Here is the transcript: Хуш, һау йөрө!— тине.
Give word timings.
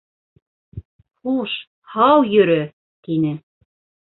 Хуш, 1.27 1.53
һау 1.97 2.27
йөрө!— 2.33 2.59
тине. 3.09 3.39